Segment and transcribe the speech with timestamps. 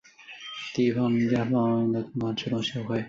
[0.73, 2.99] 地方民间放送共同制作协议会。